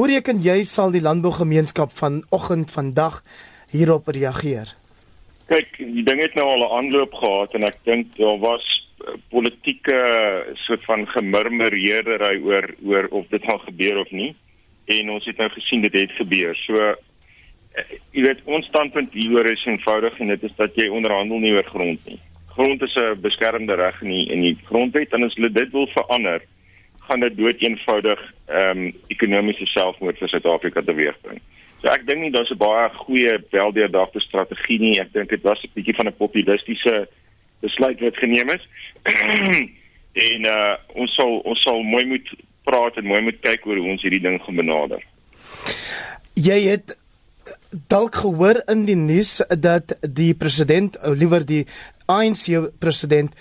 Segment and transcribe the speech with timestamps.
[0.00, 3.18] Hoe reken jy sal die landbougemeenskap vanoggend vandag
[3.68, 4.70] hierop reageer?
[5.50, 8.64] Kyk, die ding het nou al 'n aanloop gehad en ek dink daar was
[9.04, 9.98] eh, politieke
[10.54, 14.34] soort van gemurmureerdery oor oor of dit gaan gebeur of nie.
[14.86, 16.56] En ons het nou gesien dit het gebeur.
[16.56, 21.38] So eh, jy weet ons standpunt hieroor is eenvoudig en dit is dat jy onderhandel
[21.38, 22.20] nie oor grond nie.
[22.56, 25.86] Grond is 'n beskermde reg in die, in die grondwet en as hulle dit wil
[25.86, 26.40] verander,
[27.00, 28.20] gaan dit dood eenvoudig
[28.50, 31.40] ehm um, ekonomiese selfmoord vir Suid-Afrika teweegbring.
[31.80, 35.00] So ek dink nie daar's 'n baie goeie weldeurdagte strategie nie.
[35.00, 37.08] Ek dink dit was 'n bietjie van 'n populistiese
[37.60, 38.64] besluit wat geneem is.
[40.30, 42.28] en uh ons sal ons sal mooi moet
[42.64, 45.02] praat en mooi moet kyk hoe ons hierdie ding gaan benader.
[46.34, 46.96] Jy het
[47.70, 51.66] dalk gehoor in die nuus dat die president, liewer die
[52.10, 53.34] ANC president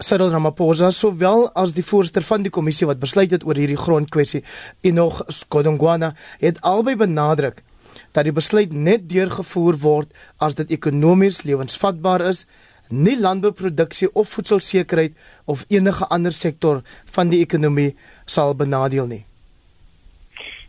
[0.00, 4.42] Cyril Ramaphosa sowel as die voorsteur van die kommissie wat besluit het oor hierdie grondkwessie,
[4.82, 7.60] Enoch Skodongwana, het albei benadruk
[8.16, 12.46] dat die besluit net deurgevoer word as dit ekonomies lewensvatbaar is,
[12.90, 15.14] nie landbouproduksie of voedselsekerheid
[15.46, 16.82] of enige ander sektor
[17.14, 17.92] van die ekonomie
[18.26, 19.24] sal benadeel nie.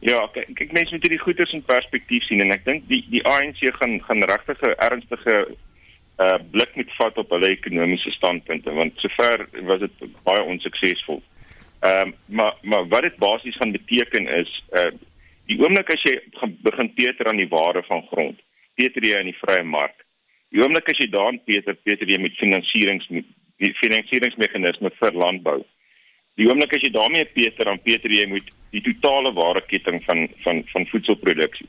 [0.00, 3.22] Ja, kyk, kyk mense moet hierdie goeders in perspektief sien en ek dink die die
[3.26, 5.46] ANC gaan gaan regtig 'n ernstige
[6.18, 11.22] uh blik moet vat op hulle ekonomiese standpunte want sover was dit baie onsuksesvol.
[11.80, 14.90] Ehm um, maar maar wat dit basies gaan beteken is uh
[15.48, 16.18] Die oomblik as jy
[16.64, 18.36] begin peter aan die waarde van grond,
[18.76, 19.96] peter jy in die vrye mark.
[20.52, 23.28] Die oomblik as jy daan peter, peter jy met finansierings met
[23.80, 25.56] finansieringsmeganismes vir landbou.
[26.38, 30.62] Die oomblik as jy daarmee peter, dan peter jy met die totale waardeketting van van
[30.74, 31.66] van voedselproduksie.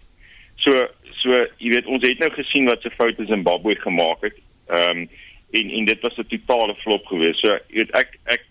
[0.60, 0.76] So
[1.22, 4.38] so jy weet ons het nou gesien wat se foute Zimbabwe gemaak het.
[4.68, 5.10] Ehm um,
[5.52, 7.40] en en dit was 'n totale flop geweest.
[7.40, 8.44] So jy weet ek ek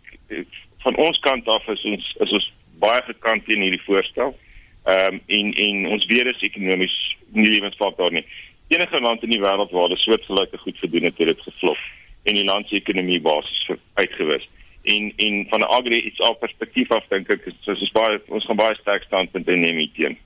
[0.82, 4.36] van ons kant af is ons is ons baie gekant teen hierdie voorstel.
[4.84, 6.96] Ehm um, en en ons weer is ekonomies
[7.32, 8.26] nie lewensvatbaar nie.
[8.68, 11.78] Enige land in die wêreld waar dit soortgelyke goed gedoen het, het dit geflop
[12.22, 14.48] en die land se ekonomie basis uitgewis.
[14.82, 18.56] En en van 'n agri iets op perspektief af dink ek soos baie ons gaan
[18.56, 20.18] baie sterk standpunt inneem hierteen.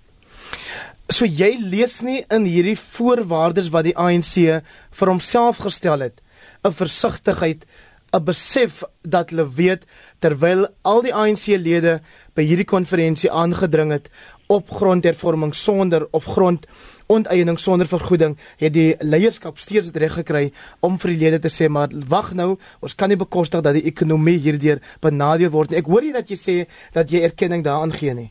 [1.11, 6.21] So jy lees nie in hierdie voorwaardes wat die ANC vir homself gestel het
[6.65, 7.67] 'n versigtigheid
[8.13, 9.83] 'n besef dat hulle weet
[10.21, 12.01] terwyl al die ANC-lede
[12.35, 14.11] by hierdie konferensie aangedring het
[14.47, 16.67] op grondhervorming sonder of grond
[17.07, 21.69] onteiening sonder vergoeding het die leierskap steeds reg gekry om vir die lede te sê
[21.69, 25.79] maar wag nou ons kan nie bekostig dat die ekonomie hierdeur benadeel word nie.
[25.79, 26.57] Ek hoor jy dat jy sê
[26.93, 28.31] dat jy erkenning daaraan gee nie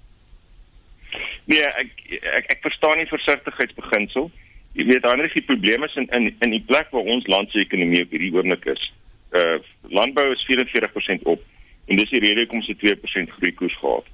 [1.52, 1.92] nee ek
[2.22, 4.32] ek, ek verstaan nie versigtigheidsbeginsel.
[4.78, 7.52] Jy weet ander is die probleme is in in in die plek waar ons land
[7.52, 8.88] se ekonomie op hierdie oomblik is.
[9.36, 9.58] Uh
[10.00, 11.44] landbou is 44% op
[11.88, 14.08] en dis die rede hoekom se 2% groei koers gehad.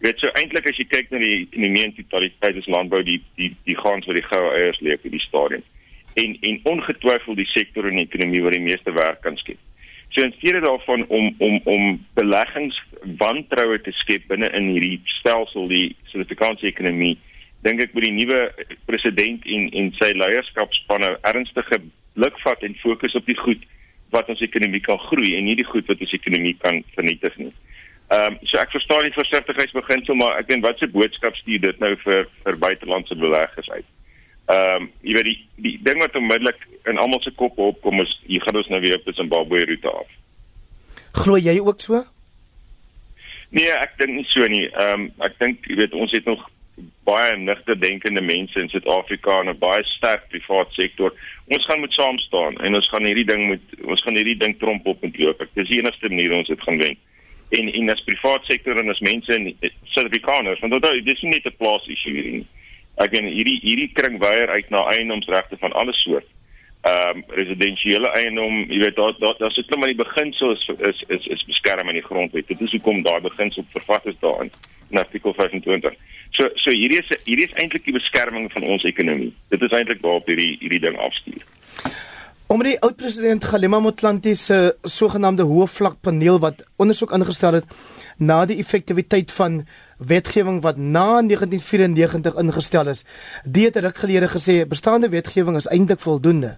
[0.00, 3.18] Het weet so eintlik as jy kyk na die ekonomie in totaliteit is landbou die
[3.40, 5.66] die die gaan vir die goue eiers lê op die stadium.
[6.22, 9.60] En en ongetwyfeld die sektor in die ekonomie wat die meeste werk kan skep.
[10.10, 12.80] So in steede daarvan om om om beleggings
[13.20, 17.16] wantroue te skep binne in hierdie stelsel die Suid-Afrikaanse ekonomie,
[17.64, 18.40] dink ek met die nuwe
[18.88, 21.80] president en en sy leierskapspanne ernstige
[22.16, 23.66] blik vat en fokus op die goed
[24.14, 27.52] wat ons ekonomie kan groei en nie die goed wat ons ekonomie kan vernietig nie.
[28.10, 31.82] Ehm um, so ek verstaan die versigtigheidsbeginsel maar ek dink wat se boodskap stuur dit
[31.84, 33.86] nou vir vir buitelandse beleggers uit.
[34.50, 38.16] Ehm um, jy weet die die ding wat onmiddellik in almal se koppe opkom is
[38.26, 40.16] jy gaan ons nou weer op Zimbabwe roete af.
[41.22, 42.02] Glo jy ook so?
[43.50, 44.66] Nee, ek dink nie so nie.
[44.70, 46.46] Ehm um, ek dink jy weet ons het nog
[47.04, 51.12] baie nigter denkende mense in Suid-Afrika en 'n baie sterk privaat sektor.
[51.48, 54.58] Ons gaan moet saam staan en ons gaan hierdie ding moet ons gaan hierdie ding
[54.58, 55.42] tromp op en loop.
[55.54, 56.96] Dis die enigste manier ons dit gaan wen
[57.50, 59.50] en en as privaat sektor en as mense in
[59.94, 62.44] Suid-Afrikaners want onthou dis nie net 'n plaas issue hierdie
[63.02, 66.26] ek en hierdie hierdie kring weier uit na eiendomsregte van alle soort
[66.80, 70.68] ehm um, residensiële eiendom jy weet daar daar daar sit net maar die beginsel is
[70.78, 74.50] is is, is beskerm in die grondwet dit is hoekom daai beginsel vervat is daarin
[74.90, 75.98] in artikel 25
[76.36, 79.32] so so hierdie is hierdie is eintlik die beskerming van ons ekonomie.
[79.52, 81.44] Dit is eintlik waarop hierdie hierdie ding afstuur.
[82.50, 87.76] Om die oud president Galema Motlanthe se sogenaamde hoë vlak paneel wat ondersoek ingestel het
[88.18, 89.62] na die effektiwiteit van
[90.10, 93.04] wetgewing wat na 1994 ingestel is,
[93.44, 96.56] die het ruk gelede gesê bestaande wetgewing is eintlik voldoende.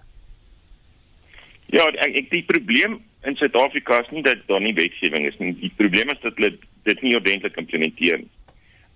[1.73, 5.53] Ja, ek, ek die probleem in Suid-Afrika is nie dat daar nie wetgewing is nie.
[5.57, 6.53] Die probleem is dat hulle
[6.85, 8.31] dit nie ordentlik implementeer nie.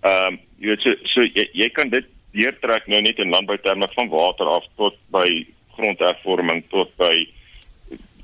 [0.05, 2.05] Ehm, um, jy weet so, so jy, jy kan dit
[2.37, 5.25] deurtrek nou net in landbouterme van water af tot by
[5.77, 7.13] grondhervorming tot by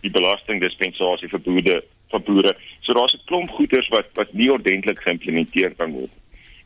[0.03, 1.77] die belastingdispensasie vir boere
[2.13, 2.53] vir boere.
[2.85, 6.13] So daar's 'n klomp goeders wat wat nie ordentlik geïmplementeer kan word.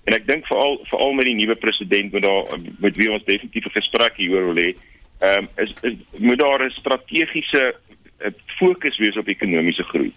[0.07, 3.65] En ek dink veral veral met die nuwe president met daar met wie ons definitief
[3.65, 4.75] 'n gesprek hieroor wil hê,
[5.19, 7.75] ehm um, is, is moet daar 'n strategiese
[8.19, 10.13] uh, fokus wees op ekonomiese groei.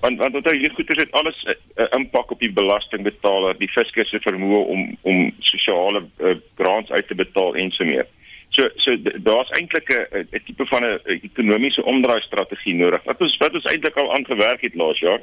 [0.00, 3.68] Want want onthou hierdie goeder het alles 'n uh, uh, impak op die belastingbetaler, die
[3.68, 8.06] fiskus se vermoë om om sosiale uh, grants uit te betaal en so meer.
[8.48, 13.02] So so daar's eintlik 'n 'n tipe van 'n ekonomiese omdraai strategie nodig.
[13.04, 15.22] Wat ons wat ons eintlik al aangewerk het laas jaar.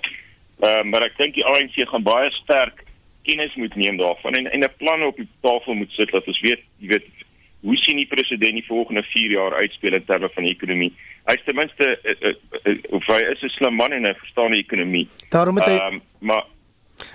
[0.60, 2.84] Ehm uh, maar ek dink die ANC gaan baie sterk
[3.24, 6.40] kennis moet neem daarvan en en 'n plan op die tafel moet sit dat ons
[6.40, 7.08] weet, jy weet,
[7.63, 10.92] hoe sien die president die volgende 4 jaar uitspeel in terme van die ekonomie?
[11.30, 12.33] Hy's ten minste uh, uh,
[12.68, 15.07] uh, of hy is 'n slim man en hy verstaan die ekonomie.
[15.31, 16.44] Daarom het hy um, maar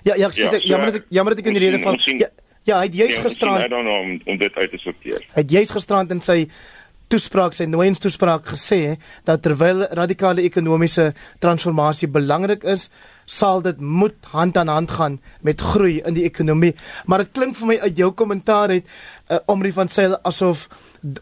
[0.02, 1.98] Ja, ja, ek sê ja, jammer dat ek jammer dat ek in die rede van
[2.18, 2.28] ja,
[2.66, 5.22] ja, hy het juist nee, gisterand I don't know om, om dit uit te sorteer.
[5.34, 6.38] Hy het juist gisterand in sy
[7.08, 12.88] toespraak sy nooiens toespraak gesê dat terwyl radikale ekonomiese transformasie belangrik is,
[13.28, 16.74] sal dit moet hand aan hand gaan met groei in die ekonomie.
[17.06, 20.68] Maar dit klink vir my uit jou kommentaar het uh, Omri van Sail asof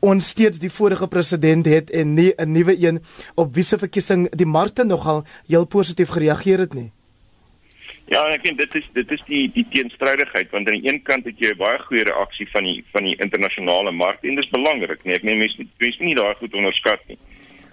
[0.00, 3.02] ons steeds die vorige president het en nie 'n nuwe een
[3.34, 6.92] op wie se verkiesing die markte nogal heel positief gereageer het nie.
[8.06, 11.24] Ja, ek dink dit is dit is die die teenstrydigheid want aan die een kant
[11.26, 14.50] het jy 'n baie goeie reaksie van die van die internasionale mark en dit is
[14.50, 17.18] belangrik, nee, ek meen mense mense nie daai goed onderskat nie.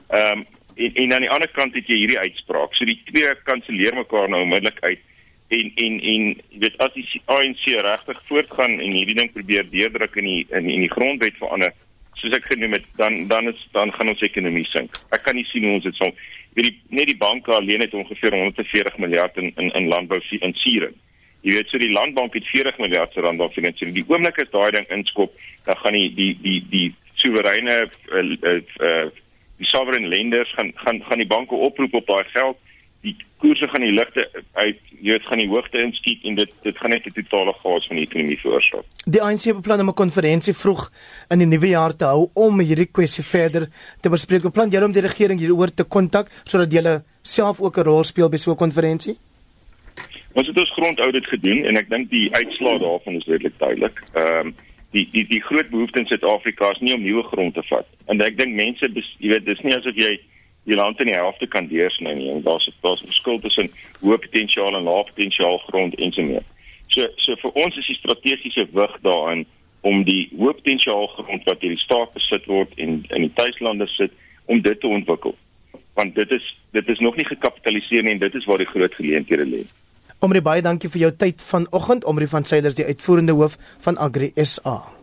[0.10, 0.46] Ehm um,
[0.76, 2.74] en en aan die ander kant het jy hierdie uitspraak.
[2.74, 5.00] So die twee kanselleer mekaar nou onmiddellik uit.
[5.54, 10.26] En en en weet as die ANC regtig voortgaan en hierdie ding probeer deurdruk in
[10.26, 11.74] die in, in die grondwet verander,
[12.24, 14.96] soos ek genoem het, dan dan is dan gaan ons ekonomie sink.
[15.16, 16.14] Ek kan nie sien hoe ons dit sal
[16.58, 20.96] weet die net die banke alleen het ongeveer 140 miljard in in, in landbou finansiering.
[21.44, 23.96] Jy weet so die landbank het 40 miljard se rand aan finansiering.
[23.98, 25.34] Die oomblik as daai ding inskop,
[25.68, 26.88] dan gaan die die die die
[27.20, 29.08] soewereine uh, uh, uh,
[29.60, 32.58] die sovereign lenders gaan gaan gaan die banke oproep op daai geld
[33.04, 34.24] die koerse gaan die ligte
[34.54, 37.88] uit jy weet gaan die hoogte inskiet en dit dit gaan net 'n totale chaos
[37.88, 38.86] van die ekonomie veroorsaak.
[39.06, 40.92] Die ANC beplan om 'n konferensie vroeg
[41.30, 43.68] in die nuwe jaar te hou om hierdie kwessie verder
[44.02, 44.42] te bespreek.
[44.42, 48.30] Beplan jy om die regering hieroor te kontak sodat julle self ook 'n rol speel
[48.30, 49.18] by so 'n konferensie?
[50.34, 54.04] Ons het ons grondaudit gedoen en ek dink die uitslae daarvan is redelik duidelik.
[54.14, 54.56] Ehm um,
[54.92, 57.88] die die die groot behoefte in Suid-Afrika is nie om nuwe grond te vat.
[58.08, 58.90] En ek dink mense
[59.20, 60.20] jy weet dis nie asof jy
[60.64, 62.42] die land in die helfte kan deursny nie.
[62.44, 63.70] Daar's daar's 'n verskil tussen
[64.02, 66.44] hoë potensiaal en lae potensiaal grond en so meer.
[66.88, 69.46] So so vir ons is die strategiese wig daarin
[69.82, 74.12] om die hoë potensiaal grond wat hierdie staat besit word en in die tuislande sit
[74.46, 75.36] om dit te ontwikkel.
[75.94, 78.94] Want dit is dit is nog nie gekapitaliseer nie en dit is waar die groot
[78.94, 79.64] geleenthede lê.
[80.20, 82.06] Omri baie dankie vir jou tyd vanoggend.
[82.06, 84.94] Omri van Sailors die uitvoerende hoof van Agri SA.